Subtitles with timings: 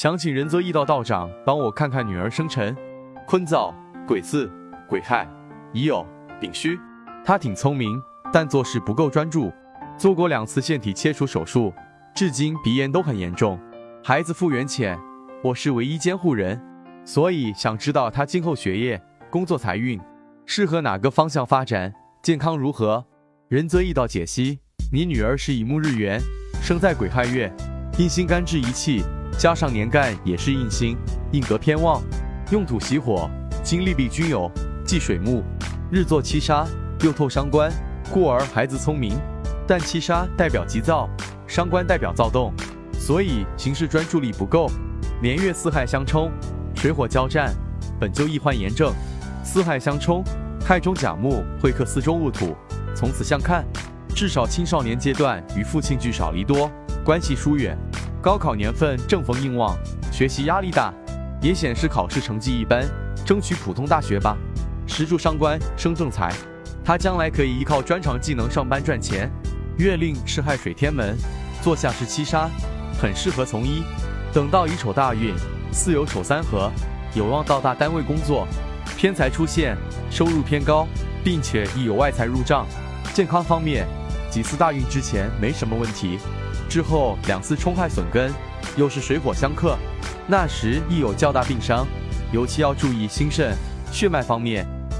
[0.00, 2.74] 想请仁泽义道道长帮我看看女儿生辰。
[3.28, 3.70] 坤造、
[4.08, 4.50] 癸巳、
[4.88, 5.28] 癸亥、
[5.74, 6.06] 乙酉、
[6.40, 6.78] 丙戌。
[7.22, 8.00] 他挺聪明，
[8.32, 9.52] 但做事不够专注。
[9.98, 11.70] 做过两次腺体切除手术，
[12.14, 13.60] 至今鼻炎都很严重。
[14.02, 14.98] 孩子复原浅，
[15.44, 16.58] 我是唯一监护人，
[17.04, 18.98] 所以想知道他今后学业、
[19.28, 20.00] 工作、财运
[20.46, 21.92] 适合哪个方向发展，
[22.22, 23.04] 健康如何？
[23.48, 24.60] 仁泽义道解析：
[24.90, 26.18] 你女儿是乙木日元，
[26.62, 27.52] 生在癸亥月，
[27.98, 29.04] 阴星干支一气，
[29.38, 30.96] 加上年干也是印星，
[31.32, 32.02] 印格偏旺，
[32.50, 33.30] 用土喜火，
[33.62, 34.50] 金利弊均有，
[34.84, 35.42] 忌水木，
[35.90, 36.66] 日坐七杀，
[37.00, 37.72] 又透伤官，
[38.12, 39.18] 故而孩子聪明。
[39.66, 41.08] 但七杀代表急躁，
[41.46, 42.52] 伤官代表躁动，
[42.98, 44.70] 所以行事专注力不够。
[45.22, 46.30] 年月四害相冲，
[46.74, 47.54] 水火交战，
[47.98, 48.92] 本就易患炎症。
[49.44, 50.22] 四害相冲，
[50.66, 52.54] 亥中甲木会克四中戊土，
[52.94, 53.64] 从此相看，
[54.14, 56.70] 至少青少年阶段与父亲聚少离多，
[57.04, 57.78] 关系疏远。
[58.22, 59.74] 高考年份正逢硬旺，
[60.12, 60.92] 学习压力大，
[61.40, 62.86] 也显示考试成绩一般，
[63.24, 64.36] 争取普通大学吧。
[64.86, 66.30] 时柱伤官生正财，
[66.84, 69.30] 他将来可以依靠专长技能上班赚钱。
[69.78, 71.16] 月令是亥水天门，
[71.62, 72.50] 坐下是七杀，
[73.00, 73.82] 很适合从医。
[74.34, 75.34] 等到乙丑大运，
[75.72, 76.70] 巳酉丑三合，
[77.14, 78.46] 有望到大单位工作，
[78.98, 79.74] 偏财出现，
[80.10, 80.86] 收入偏高，
[81.24, 82.66] 并且亦有外财入账。
[83.14, 83.86] 健康方面，
[84.30, 86.18] 几次大运之前没什么问题，
[86.68, 88.32] 之后两次冲害损根，
[88.76, 89.76] 又是水火相克，
[90.28, 91.86] 那时亦有较大病伤，
[92.32, 93.56] 尤其要注意心肾、
[93.90, 94.64] 血脉方面。